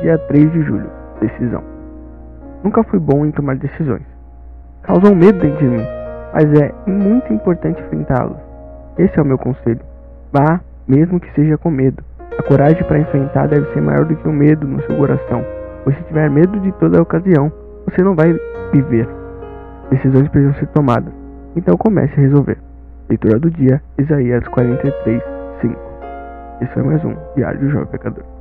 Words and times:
Dia 0.00 0.16
3 0.16 0.50
de 0.52 0.62
julho. 0.62 0.90
Decisão. 1.20 1.62
Nunca 2.64 2.82
fui 2.84 2.98
bom 2.98 3.26
em 3.26 3.30
tomar 3.30 3.56
decisões. 3.56 4.02
Causam 4.82 5.14
medo 5.14 5.38
dentro 5.38 5.58
de 5.58 5.64
mim, 5.64 5.84
mas 6.32 6.52
é 6.58 6.72
muito 6.86 7.30
importante 7.32 7.82
enfrentá-los. 7.82 8.38
Esse 8.96 9.18
é 9.18 9.22
o 9.22 9.26
meu 9.26 9.36
conselho. 9.36 9.80
Vá, 10.32 10.60
mesmo 10.88 11.20
que 11.20 11.30
seja 11.32 11.58
com 11.58 11.70
medo. 11.70 12.02
A 12.38 12.42
coragem 12.42 12.82
para 12.84 12.98
enfrentar 12.98 13.48
deve 13.48 13.70
ser 13.74 13.82
maior 13.82 14.06
do 14.06 14.16
que 14.16 14.26
o 14.26 14.32
medo 14.32 14.66
no 14.66 14.80
seu 14.86 14.96
coração. 14.96 15.44
Pois 15.84 15.94
se 15.96 16.02
tiver 16.04 16.30
medo 16.30 16.58
de 16.60 16.72
toda 16.72 17.02
ocasião, 17.02 17.52
você 17.84 18.02
não 18.02 18.14
vai 18.14 18.34
viver. 18.72 19.06
Decisões 19.90 20.28
precisam 20.28 20.54
ser 20.54 20.66
tomadas. 20.68 21.12
Então 21.54 21.76
comece 21.76 22.14
a 22.14 22.22
resolver. 22.22 22.56
Leitura 23.08 23.38
do 23.38 23.50
dia, 23.50 23.82
Isaías 23.98 24.46
43, 24.48 25.22
5. 25.60 25.76
Esse 26.62 26.72
foi 26.72 26.82
mais 26.84 27.04
um 27.04 27.14
Diário 27.36 27.60
do 27.60 27.70
Jovem 27.70 27.88
Pecador. 27.88 28.39